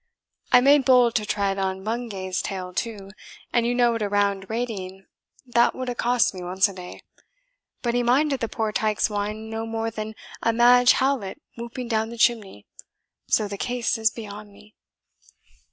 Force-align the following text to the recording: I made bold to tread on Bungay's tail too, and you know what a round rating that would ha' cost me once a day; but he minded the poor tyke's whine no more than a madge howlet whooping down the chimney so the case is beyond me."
I 0.51 0.61
made 0.61 0.83
bold 0.83 1.13
to 1.17 1.27
tread 1.27 1.59
on 1.59 1.83
Bungay's 1.83 2.41
tail 2.41 2.73
too, 2.73 3.11
and 3.53 3.67
you 3.67 3.75
know 3.75 3.91
what 3.91 4.01
a 4.01 4.09
round 4.09 4.49
rating 4.49 5.05
that 5.45 5.75
would 5.75 5.89
ha' 5.89 5.95
cost 5.95 6.33
me 6.33 6.41
once 6.41 6.67
a 6.67 6.73
day; 6.73 7.03
but 7.83 7.93
he 7.93 8.01
minded 8.01 8.39
the 8.39 8.49
poor 8.49 8.71
tyke's 8.71 9.11
whine 9.11 9.47
no 9.51 9.67
more 9.67 9.91
than 9.91 10.15
a 10.41 10.53
madge 10.53 10.93
howlet 10.93 11.39
whooping 11.55 11.87
down 11.87 12.09
the 12.09 12.17
chimney 12.17 12.65
so 13.27 13.47
the 13.47 13.59
case 13.59 13.95
is 13.99 14.09
beyond 14.09 14.51
me." 14.51 14.73